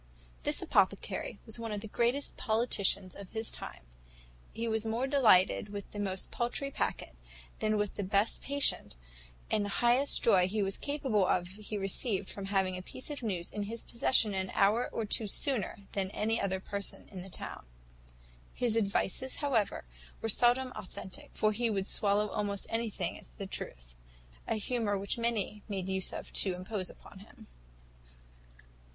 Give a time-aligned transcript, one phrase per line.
[0.41, 3.83] "This apothecary was one of the greatest politicians of his time.
[4.51, 7.15] He was more delighted with the most paultry packet,
[7.59, 8.95] than with the best patient,
[9.51, 13.21] and the highest joy he was capable of, he received from having a piece of
[13.21, 17.29] news in his possession an hour or two sooner than any other person in the
[17.29, 17.63] town.
[18.55, 19.85] His advices, however,
[20.19, 23.93] were seldom authentic; for he would swallow almost anything as a truth
[24.47, 27.45] a humour which many made use of to impose upon him.